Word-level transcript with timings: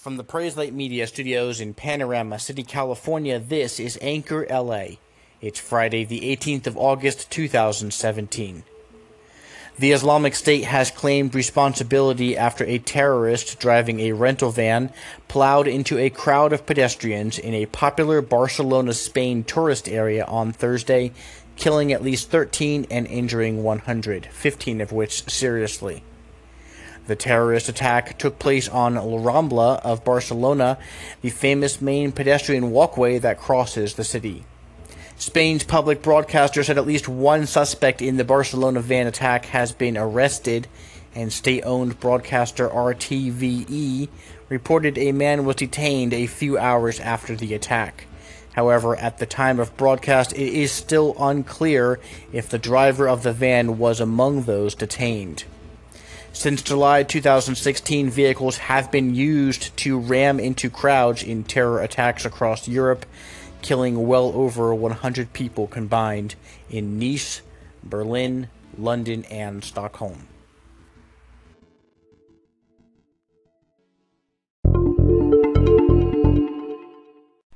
From 0.00 0.16
the 0.16 0.24
Praise 0.24 0.56
Light 0.56 0.72
Media 0.72 1.06
Studios 1.06 1.60
in 1.60 1.74
Panorama 1.74 2.38
City, 2.38 2.62
California, 2.62 3.38
this 3.38 3.78
is 3.78 3.98
Anchor 4.00 4.46
LA. 4.48 4.96
It's 5.42 5.60
Friday, 5.60 6.06
the 6.06 6.20
18th 6.34 6.66
of 6.66 6.78
August, 6.78 7.30
2017. 7.30 8.62
The 9.78 9.92
Islamic 9.92 10.34
State 10.34 10.64
has 10.64 10.90
claimed 10.90 11.34
responsibility 11.34 12.34
after 12.34 12.64
a 12.64 12.78
terrorist 12.78 13.60
driving 13.60 14.00
a 14.00 14.12
rental 14.12 14.50
van 14.50 14.90
plowed 15.28 15.68
into 15.68 15.98
a 15.98 16.08
crowd 16.08 16.54
of 16.54 16.64
pedestrians 16.64 17.38
in 17.38 17.52
a 17.52 17.66
popular 17.66 18.22
Barcelona, 18.22 18.94
Spain 18.94 19.44
tourist 19.44 19.86
area 19.86 20.24
on 20.24 20.54
Thursday, 20.54 21.12
killing 21.56 21.92
at 21.92 22.02
least 22.02 22.30
13 22.30 22.86
and 22.90 23.06
injuring 23.06 23.62
100, 23.62 24.24
15 24.32 24.80
of 24.80 24.92
which 24.92 25.28
seriously. 25.30 26.02
The 27.10 27.16
terrorist 27.16 27.68
attack 27.68 28.18
took 28.20 28.38
place 28.38 28.68
on 28.68 28.94
La 28.94 29.02
Rambla 29.02 29.80
of 29.82 30.04
Barcelona, 30.04 30.78
the 31.22 31.30
famous 31.30 31.80
main 31.80 32.12
pedestrian 32.12 32.70
walkway 32.70 33.18
that 33.18 33.36
crosses 33.36 33.94
the 33.94 34.04
city. 34.04 34.44
Spain's 35.16 35.64
public 35.64 36.02
broadcaster 36.02 36.62
said 36.62 36.78
at 36.78 36.86
least 36.86 37.08
one 37.08 37.48
suspect 37.48 38.00
in 38.00 38.16
the 38.16 38.22
Barcelona 38.22 38.80
van 38.80 39.08
attack 39.08 39.46
has 39.46 39.72
been 39.72 39.98
arrested, 39.98 40.68
and 41.12 41.32
state 41.32 41.64
owned 41.64 41.98
broadcaster 41.98 42.68
RTVE 42.68 44.08
reported 44.48 44.96
a 44.96 45.10
man 45.10 45.44
was 45.44 45.56
detained 45.56 46.14
a 46.14 46.28
few 46.28 46.56
hours 46.56 47.00
after 47.00 47.34
the 47.34 47.54
attack. 47.54 48.06
However, 48.52 48.94
at 48.94 49.18
the 49.18 49.26
time 49.26 49.58
of 49.58 49.76
broadcast, 49.76 50.32
it 50.34 50.54
is 50.54 50.70
still 50.70 51.16
unclear 51.18 51.98
if 52.32 52.48
the 52.48 52.56
driver 52.56 53.08
of 53.08 53.24
the 53.24 53.32
van 53.32 53.78
was 53.78 53.98
among 53.98 54.42
those 54.42 54.76
detained. 54.76 55.42
Since 56.32 56.62
July 56.62 57.02
2016, 57.02 58.08
vehicles 58.08 58.58
have 58.58 58.90
been 58.90 59.14
used 59.14 59.76
to 59.78 59.98
ram 59.98 60.38
into 60.38 60.70
crowds 60.70 61.22
in 61.22 61.44
terror 61.44 61.80
attacks 61.80 62.24
across 62.24 62.68
Europe, 62.68 63.04
killing 63.62 64.06
well 64.06 64.32
over 64.34 64.74
100 64.74 65.32
people 65.32 65.66
combined 65.66 66.36
in 66.70 66.98
Nice, 66.98 67.42
Berlin, 67.82 68.48
London, 68.78 69.24
and 69.24 69.62
Stockholm. 69.64 70.28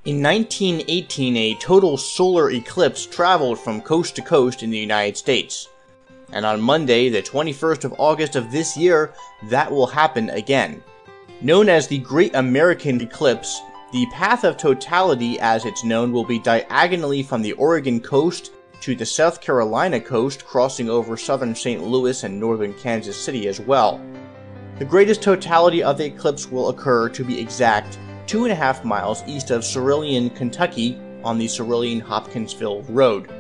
In 0.05 0.22
1918, 0.22 1.36
a 1.36 1.55
total 1.55 1.97
solar 1.97 2.50
eclipse 2.50 3.06
traveled 3.06 3.59
from 3.59 3.81
coast 3.81 4.16
to 4.16 4.22
coast 4.22 4.62
in 4.62 4.69
the 4.69 4.78
United 4.78 5.16
States 5.16 5.69
and 6.34 6.44
on 6.44 6.60
Monday, 6.60 7.08
the 7.08 7.22
21st 7.22 7.84
of 7.84 7.94
August 7.96 8.34
of 8.34 8.50
this 8.50 8.77
year, 8.77 9.14
that 9.44 9.70
will 9.70 9.86
happen 9.86 10.30
again. 10.30 10.82
Known 11.41 11.68
as 11.68 11.86
the 11.86 11.98
Great 11.98 12.34
American 12.34 13.00
Eclipse, 13.00 13.62
the 13.92 14.06
path 14.12 14.42
of 14.42 14.56
totality, 14.56 15.38
as 15.38 15.64
it's 15.64 15.84
known, 15.84 16.10
will 16.10 16.24
be 16.24 16.41
diagonally 16.41 17.22
from 17.22 17.41
the 17.41 17.52
Oregon 17.52 18.00
coast 18.00 18.50
to 18.80 18.96
the 18.96 19.06
South 19.06 19.41
Carolina 19.41 20.00
coast, 20.00 20.44
crossing 20.44 20.91
over 20.91 21.16
southern 21.16 21.54
St. 21.54 21.82
Louis 21.82 22.24
and 22.24 22.38
northern 22.38 22.74
Kansas 22.74 23.16
City 23.16 23.46
as 23.46 23.60
well. 23.60 24.00
The 24.80 24.84
greatest 24.84 25.22
totality 25.22 25.84
of 25.84 25.98
the 25.98 26.06
eclipse 26.06 26.50
will 26.50 26.69
occur, 26.70 27.08
to 27.10 27.24
be 27.24 27.41
exact, 27.41 27.96
two 28.26 28.42
and 28.42 28.52
a 28.52 28.56
half 28.56 28.84
miles 28.84 29.22
east 29.28 29.52
of 29.52 29.62
Cerulean, 29.62 30.30
Kentucky, 30.30 30.98
on 31.22 31.38
the 31.38 31.46
Cerulean 31.46 32.00
Hopkinsville 32.00 32.82
Road. 32.88 33.30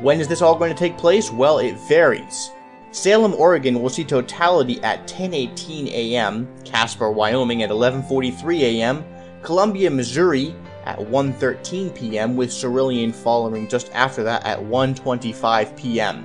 When 0.00 0.20
is 0.20 0.28
this 0.28 0.42
all 0.42 0.56
going 0.56 0.72
to 0.72 0.78
take 0.78 0.96
place? 0.96 1.32
Well, 1.32 1.58
it 1.58 1.76
varies. 1.88 2.52
Salem, 2.92 3.34
Oregon 3.34 3.82
will 3.82 3.90
see 3.90 4.04
totality 4.04 4.80
at 4.82 5.08
10:18 5.08 5.88
a.m., 5.88 6.48
Casper, 6.64 7.10
Wyoming 7.10 7.64
at 7.64 7.70
11:43 7.70 8.60
a.m., 8.60 9.04
Columbia, 9.42 9.90
Missouri 9.90 10.54
at 10.84 10.98
1:13 10.98 11.94
p.m. 11.96 12.36
with 12.36 12.52
Cerulean 12.52 13.12
following 13.12 13.66
just 13.68 13.92
after 13.92 14.22
that 14.22 14.46
at 14.46 14.60
1:25 14.60 15.76
p.m. 15.76 16.24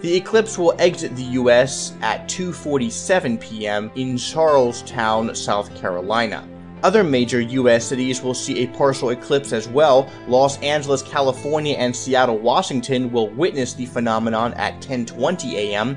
The 0.00 0.16
eclipse 0.16 0.56
will 0.56 0.74
exit 0.78 1.16
the 1.16 1.36
US 1.40 1.94
at 2.02 2.28
2:47 2.28 3.40
p.m. 3.40 3.90
in 3.96 4.16
Charleston, 4.16 5.34
South 5.34 5.74
Carolina. 5.74 6.48
Other 6.82 7.04
major 7.04 7.40
US 7.40 7.84
cities 7.84 8.22
will 8.22 8.34
see 8.34 8.64
a 8.64 8.68
partial 8.68 9.10
eclipse 9.10 9.52
as 9.52 9.68
well. 9.68 10.10
Los 10.26 10.58
Angeles, 10.62 11.02
California 11.02 11.76
and 11.76 11.94
Seattle, 11.94 12.38
Washington 12.38 13.12
will 13.12 13.28
witness 13.28 13.72
the 13.72 13.86
phenomenon 13.86 14.52
at 14.54 14.80
10:20 14.80 15.52
a.m. 15.52 15.96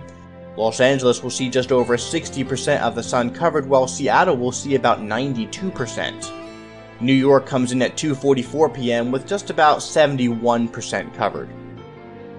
Los 0.57 0.79
Angeles 0.79 1.23
will 1.23 1.31
see 1.31 1.50
just 1.50 1.72
over 1.72 1.97
60% 1.97 2.81
of 2.81 2.96
the 2.96 3.03
sun 3.03 3.31
covered 3.31 3.68
while 3.68 3.88
Seattle 3.88 4.38
will 4.38 4.51
see 4.51 4.75
about 4.75 5.00
92%. 5.00 6.31
New 7.02 7.13
York 7.13 7.47
comes 7.47 7.72
in 7.72 7.81
at 7.81 7.97
2:44 7.97 8.73
p.m. 8.73 9.12
with 9.12 9.25
just 9.25 9.50
about 9.50 9.79
71% 9.79 11.13
covered. 11.16 11.50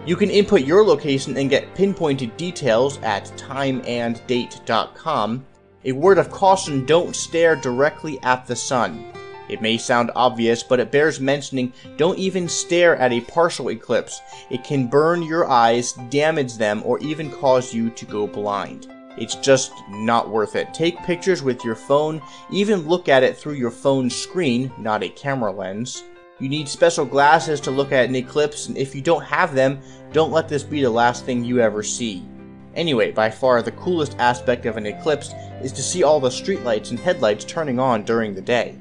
You 0.06 0.14
can 0.14 0.30
input 0.30 0.62
your 0.62 0.84
location 0.84 1.36
and 1.36 1.50
get 1.50 1.74
pinpointed 1.74 2.36
details 2.36 3.00
at 3.02 3.24
timeanddate.com 3.36 5.44
a 5.86 5.92
word 5.92 6.18
of 6.18 6.30
caution 6.30 6.84
don't 6.84 7.14
stare 7.14 7.54
directly 7.54 8.18
at 8.24 8.44
the 8.44 8.56
sun. 8.56 9.12
It 9.48 9.62
may 9.62 9.78
sound 9.78 10.10
obvious, 10.16 10.64
but 10.64 10.80
it 10.80 10.90
bears 10.90 11.20
mentioning 11.20 11.72
don't 11.96 12.18
even 12.18 12.48
stare 12.48 12.96
at 12.96 13.12
a 13.12 13.20
partial 13.20 13.70
eclipse. 13.70 14.20
It 14.50 14.64
can 14.64 14.88
burn 14.88 15.22
your 15.22 15.48
eyes, 15.48 15.92
damage 16.10 16.56
them, 16.56 16.82
or 16.84 16.98
even 16.98 17.30
cause 17.30 17.72
you 17.72 17.90
to 17.90 18.04
go 18.04 18.26
blind. 18.26 18.92
It's 19.16 19.36
just 19.36 19.72
not 19.88 20.28
worth 20.28 20.56
it. 20.56 20.74
Take 20.74 20.98
pictures 21.04 21.42
with 21.42 21.64
your 21.64 21.76
phone, 21.76 22.20
even 22.50 22.88
look 22.88 23.08
at 23.08 23.22
it 23.22 23.36
through 23.36 23.54
your 23.54 23.70
phone 23.70 24.10
screen, 24.10 24.72
not 24.78 25.04
a 25.04 25.08
camera 25.08 25.52
lens. 25.52 26.02
You 26.40 26.48
need 26.48 26.68
special 26.68 27.04
glasses 27.04 27.60
to 27.60 27.70
look 27.70 27.92
at 27.92 28.08
an 28.08 28.16
eclipse, 28.16 28.66
and 28.66 28.76
if 28.76 28.92
you 28.92 29.00
don't 29.00 29.24
have 29.24 29.54
them, 29.54 29.80
don't 30.12 30.32
let 30.32 30.48
this 30.48 30.64
be 30.64 30.82
the 30.82 30.90
last 30.90 31.24
thing 31.24 31.44
you 31.44 31.60
ever 31.60 31.84
see. 31.84 32.24
Anyway, 32.76 33.10
by 33.10 33.30
far 33.30 33.62
the 33.62 33.72
coolest 33.72 34.14
aspect 34.18 34.66
of 34.66 34.76
an 34.76 34.86
eclipse 34.86 35.32
is 35.62 35.72
to 35.72 35.82
see 35.82 36.02
all 36.02 36.20
the 36.20 36.28
streetlights 36.28 36.90
and 36.90 37.00
headlights 37.00 37.44
turning 37.44 37.80
on 37.80 38.04
during 38.04 38.34
the 38.34 38.40
day. 38.40 38.76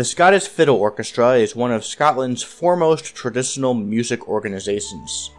The 0.00 0.04
Scottish 0.04 0.48
Fiddle 0.48 0.76
Orchestra 0.76 1.34
is 1.34 1.54
one 1.54 1.70
of 1.70 1.84
Scotland's 1.84 2.42
foremost 2.42 3.14
traditional 3.14 3.74
music 3.74 4.28
organisations. 4.28 5.32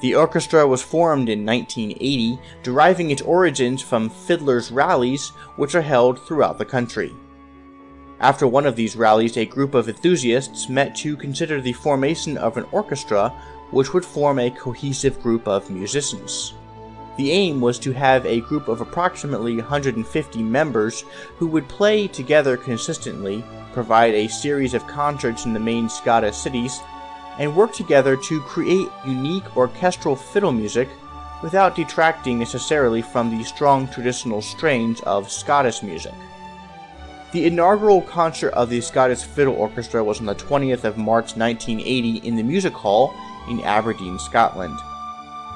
The 0.00 0.16
orchestra 0.16 0.66
was 0.66 0.82
formed 0.82 1.28
in 1.28 1.46
1980, 1.46 2.36
deriving 2.64 3.12
its 3.12 3.22
origins 3.22 3.80
from 3.80 4.10
fiddlers' 4.10 4.72
rallies, 4.72 5.28
which 5.54 5.76
are 5.76 5.82
held 5.82 6.18
throughout 6.26 6.58
the 6.58 6.64
country. 6.64 7.12
After 8.18 8.48
one 8.48 8.66
of 8.66 8.74
these 8.74 8.96
rallies, 8.96 9.36
a 9.36 9.46
group 9.46 9.72
of 9.72 9.88
enthusiasts 9.88 10.68
met 10.68 10.96
to 10.96 11.16
consider 11.16 11.60
the 11.60 11.72
formation 11.72 12.36
of 12.36 12.56
an 12.56 12.66
orchestra 12.72 13.28
which 13.70 13.94
would 13.94 14.04
form 14.04 14.40
a 14.40 14.50
cohesive 14.50 15.22
group 15.22 15.46
of 15.46 15.70
musicians. 15.70 16.54
The 17.16 17.30
aim 17.30 17.60
was 17.60 17.78
to 17.80 17.92
have 17.92 18.24
a 18.24 18.40
group 18.40 18.68
of 18.68 18.80
approximately 18.80 19.56
150 19.56 20.42
members 20.42 21.04
who 21.36 21.46
would 21.48 21.68
play 21.68 22.08
together 22.08 22.56
consistently 22.56 23.44
provide 23.72 24.14
a 24.14 24.28
series 24.28 24.74
of 24.74 24.86
concerts 24.86 25.44
in 25.44 25.52
the 25.52 25.60
main 25.60 25.88
Scottish 25.88 26.36
cities, 26.36 26.80
and 27.38 27.56
work 27.56 27.72
together 27.72 28.16
to 28.16 28.40
create 28.42 28.88
unique 29.06 29.56
orchestral 29.56 30.14
fiddle 30.14 30.52
music 30.52 30.88
without 31.42 31.74
detracting 31.74 32.38
necessarily 32.38 33.02
from 33.02 33.30
the 33.30 33.42
strong 33.44 33.88
traditional 33.88 34.40
strains 34.40 35.00
of 35.02 35.30
Scottish 35.30 35.82
music. 35.82 36.14
The 37.32 37.46
inaugural 37.46 38.02
concert 38.02 38.52
of 38.52 38.68
the 38.68 38.80
Scottish 38.80 39.22
Fiddle 39.22 39.54
Orchestra 39.54 40.04
was 40.04 40.20
on 40.20 40.26
the 40.26 40.34
20th 40.34 40.84
of 40.84 40.98
March 40.98 41.34
1980 41.34 42.16
in 42.18 42.36
the 42.36 42.42
Music 42.42 42.74
Hall 42.74 43.14
in 43.48 43.60
Aberdeen, 43.62 44.18
Scotland. 44.18 44.78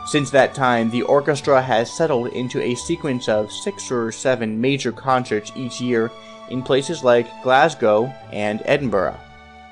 Since 0.06 0.30
that 0.30 0.54
time, 0.54 0.88
the 0.90 1.02
orchestra 1.02 1.60
has 1.60 1.90
settled 1.90 2.28
into 2.28 2.62
a 2.62 2.76
sequence 2.76 3.28
of 3.28 3.50
six 3.50 3.90
or 3.90 4.12
seven 4.12 4.60
major 4.60 4.92
concerts 4.92 5.50
each 5.56 5.80
year 5.80 6.12
in 6.48 6.62
places 6.62 7.02
like 7.02 7.42
Glasgow 7.42 8.14
and 8.32 8.62
Edinburgh. 8.66 9.18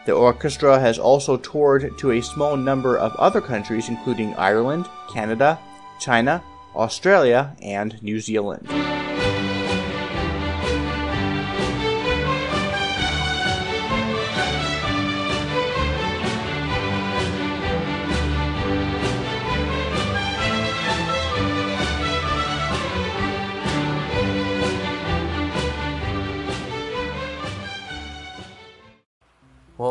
The 0.07 0.13
orchestra 0.13 0.79
has 0.81 0.99
also 0.99 1.37
toured 1.37 1.97
to 1.99 2.11
a 2.11 2.21
small 2.21 2.57
number 2.57 2.99
of 2.99 3.15
other 3.15 3.41
countries, 3.41 3.89
including 3.89 4.35
Ireland, 4.35 4.89
Canada, 5.09 5.59
China, 6.01 6.43
Australia, 6.75 7.55
and 7.63 8.03
New 8.03 8.19
Zealand. 8.19 8.69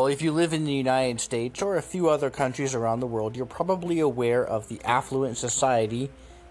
Well, 0.04 0.12
if 0.12 0.20
you 0.20 0.32
live 0.32 0.52
in 0.52 0.66
the 0.66 0.74
United 0.74 1.18
States 1.18 1.62
or 1.62 1.78
a 1.78 1.82
few 1.82 2.10
other 2.10 2.28
countries 2.28 2.74
around 2.74 3.00
the 3.00 3.06
world, 3.06 3.38
you're 3.38 3.46
probably 3.46 4.00
aware 4.00 4.44
of 4.44 4.68
the 4.68 4.78
affluent 4.84 5.38
society 5.38 6.10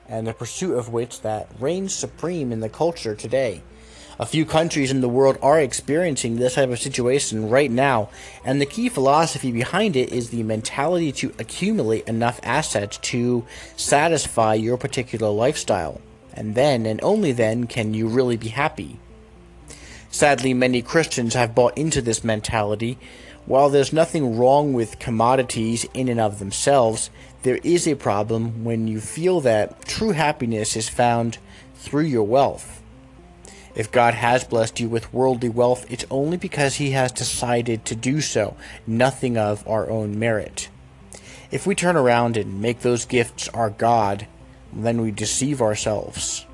and 0.10 0.26
the 0.26 0.34
pursuit 0.34 0.76
of 0.76 0.90
which 0.90 1.22
that 1.22 1.52
reigns 1.60 1.94
supreme 1.94 2.52
in 2.52 2.62
the 2.62 2.68
culture 2.68 3.14
today. 3.14 3.62
A 4.18 4.26
few 4.26 4.44
countries 4.44 4.90
in 4.90 5.02
the 5.02 5.08
world 5.08 5.38
are 5.44 5.60
experiencing 5.60 6.38
this 6.38 6.56
type 6.56 6.72
of 6.72 6.80
situation 6.80 7.48
right 7.48 7.70
now, 7.70 8.10
and 8.44 8.60
the 8.60 8.66
key 8.66 8.90
philosophy 8.90 9.52
behind 9.52 9.96
it 9.96 10.12
is 10.12 10.32
the 10.32 10.42
mentality 10.42 11.12
to 11.12 11.32
accumulate 11.38 12.08
enough 12.08 12.40
assets 12.42 12.98
to 13.04 13.46
satisfy 13.78 14.56
your 14.56 14.78
particular 14.78 15.30
lifestyle. 15.30 16.02
And 16.34 16.56
then, 16.56 16.88
and 16.88 17.00
only 17.04 17.34
then, 17.34 17.68
can 17.68 17.94
you 17.94 18.08
really 18.08 18.36
be 18.36 18.48
happy. 18.48 18.98
Sadly, 20.10 20.54
many 20.54 20.84
Christians 20.84 21.34
have 21.34 21.56
bought 21.56 21.76
into 21.76 22.00
this 22.00 22.24
mentality. 22.24 23.00
While 23.46 23.70
there's 23.70 23.92
nothing 23.92 24.38
wrong 24.38 24.72
with 24.72 25.00
commodities 25.00 25.86
in 25.94 26.08
and 26.08 26.20
of 26.20 26.40
themselves, 26.40 27.10
there 27.44 27.60
is 27.64 27.88
a 27.88 27.96
problem 27.96 28.64
when 28.64 28.88
you 28.88 29.02
feel 29.02 29.42
that 29.42 29.86
true 29.86 30.12
happiness 30.12 30.78
is 30.78 30.88
found 30.88 31.40
through 31.76 32.06
your 32.06 32.24
wealth. 32.24 32.82
If 33.76 33.92
God 33.92 34.14
has 34.14 34.46
blessed 34.46 34.80
you 34.80 34.88
with 34.88 35.14
worldly 35.14 35.50
wealth, 35.50 35.86
it's 35.92 36.06
only 36.10 36.38
because 36.38 36.76
He 36.76 36.92
has 36.92 37.12
decided 37.12 37.84
to 37.86 37.96
do 37.96 38.22
so, 38.22 38.56
nothing 38.88 39.38
of 39.38 39.68
our 39.68 39.90
own 39.90 40.18
merit. 40.18 40.70
If 41.52 41.68
we 41.68 41.76
turn 41.76 41.98
around 41.98 42.38
and 42.38 42.62
make 42.62 42.80
those 42.80 43.06
gifts 43.06 43.50
our 43.50 43.70
God, 43.70 44.26
then 44.72 45.02
we 45.02 45.12
deceive 45.12 45.62
ourselves. 45.62 46.46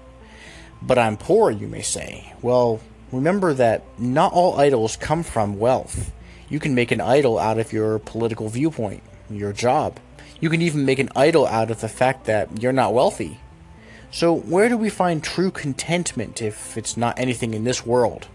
But 0.81 0.97
I'm 0.97 1.17
poor, 1.17 1.51
you 1.51 1.67
may 1.67 1.81
say. 1.83 2.33
Well, 2.41 2.79
remember 3.11 3.53
that 3.53 3.83
not 3.99 4.33
all 4.33 4.59
idols 4.59 4.95
come 4.95 5.23
from 5.23 5.59
wealth. 5.59 6.11
You 6.49 6.59
can 6.59 6.73
make 6.73 6.91
an 6.91 6.99
idol 6.99 7.37
out 7.37 7.59
of 7.59 7.71
your 7.71 7.99
political 7.99 8.49
viewpoint, 8.49 9.03
your 9.29 9.53
job. 9.53 9.99
You 10.39 10.49
can 10.49 10.61
even 10.61 10.83
make 10.83 10.99
an 10.99 11.11
idol 11.15 11.45
out 11.45 11.69
of 11.69 11.81
the 11.81 11.87
fact 11.87 12.25
that 12.25 12.61
you're 12.61 12.73
not 12.73 12.93
wealthy. 12.93 13.39
So, 14.11 14.33
where 14.33 14.69
do 14.69 14.75
we 14.75 14.89
find 14.89 15.23
true 15.23 15.51
contentment 15.51 16.41
if 16.41 16.75
it's 16.75 16.97
not 16.97 17.19
anything 17.19 17.53
in 17.53 17.63
this 17.63 17.85
world? 17.85 18.27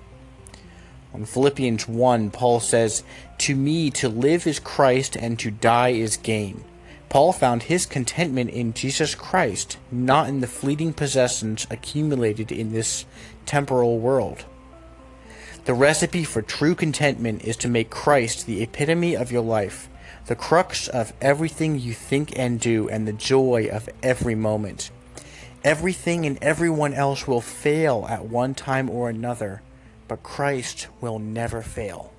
In 1.12 1.24
Philippians 1.24 1.88
1, 1.88 2.30
Paul 2.30 2.60
says, 2.60 3.02
To 3.38 3.56
me, 3.56 3.90
to 3.90 4.08
live 4.08 4.46
is 4.46 4.60
Christ, 4.60 5.16
and 5.16 5.36
to 5.40 5.50
die 5.50 5.90
is 5.90 6.16
gain. 6.16 6.64
Paul 7.08 7.32
found 7.32 7.64
his 7.64 7.86
contentment 7.86 8.50
in 8.50 8.72
Jesus 8.72 9.14
Christ, 9.14 9.78
not 9.90 10.28
in 10.28 10.40
the 10.40 10.46
fleeting 10.46 10.92
possessions 10.92 11.66
accumulated 11.70 12.52
in 12.52 12.72
this 12.72 13.04
temporal 13.46 13.98
world. 13.98 14.44
The 15.64 15.72
recipe 15.72 16.24
for 16.24 16.42
true 16.42 16.74
contentment 16.74 17.42
is 17.42 17.56
to 17.58 17.68
make 17.68 17.88
Christ 17.88 18.44
the 18.44 18.62
epitome 18.62 19.16
of 19.16 19.32
your 19.32 19.42
life, 19.42 19.88
the 20.26 20.36
crux 20.36 20.88
of 20.88 21.14
everything 21.22 21.78
you 21.78 21.94
think 21.94 22.38
and 22.38 22.60
do, 22.60 22.86
and 22.90 23.08
the 23.08 23.14
joy 23.14 23.68
of 23.72 23.88
every 24.02 24.34
moment. 24.34 24.90
Everything 25.62 26.26
and 26.26 26.36
everyone 26.42 26.92
else 26.92 27.26
will 27.26 27.40
fail 27.40 28.06
at 28.10 28.26
one 28.26 28.54
time 28.54 28.90
or 28.90 29.08
another, 29.08 29.62
but 30.06 30.22
Christ 30.22 30.88
will 31.00 31.18
never 31.18 31.62
fail. 31.62 32.13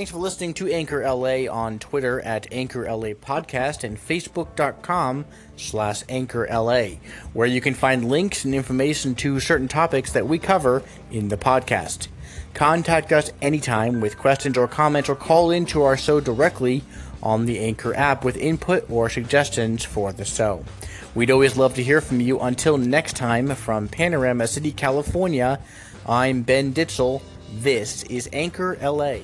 Thanks 0.00 0.12
for 0.12 0.16
listening 0.16 0.54
to 0.54 0.72
Anchor 0.72 1.02
LA 1.02 1.44
on 1.52 1.78
Twitter 1.78 2.22
at 2.22 2.50
Anchor 2.50 2.90
LA 2.90 3.08
Podcast 3.08 3.84
and 3.84 3.98
Facebook.com 3.98 5.26
slash 5.58 6.04
Anchor 6.08 6.48
LA, 6.50 7.00
where 7.34 7.46
you 7.46 7.60
can 7.60 7.74
find 7.74 8.08
links 8.08 8.46
and 8.46 8.54
information 8.54 9.14
to 9.16 9.38
certain 9.40 9.68
topics 9.68 10.10
that 10.12 10.26
we 10.26 10.38
cover 10.38 10.82
in 11.10 11.28
the 11.28 11.36
podcast. 11.36 12.08
Contact 12.54 13.12
us 13.12 13.30
anytime 13.42 14.00
with 14.00 14.16
questions 14.16 14.56
or 14.56 14.66
comments 14.66 15.10
or 15.10 15.16
call 15.16 15.50
into 15.50 15.82
our 15.82 15.98
show 15.98 16.18
directly 16.18 16.82
on 17.22 17.44
the 17.44 17.58
Anchor 17.58 17.94
app 17.94 18.24
with 18.24 18.38
input 18.38 18.90
or 18.90 19.10
suggestions 19.10 19.84
for 19.84 20.14
the 20.14 20.24
show. 20.24 20.64
We'd 21.14 21.30
always 21.30 21.58
love 21.58 21.74
to 21.74 21.82
hear 21.82 22.00
from 22.00 22.22
you. 22.22 22.40
Until 22.40 22.78
next 22.78 23.16
time, 23.16 23.54
from 23.54 23.86
Panorama 23.86 24.46
City, 24.46 24.72
California, 24.72 25.60
I'm 26.06 26.40
Ben 26.40 26.72
Ditzel. 26.72 27.20
This 27.52 28.02
is 28.04 28.30
Anchor 28.32 28.78
LA. 28.80 29.18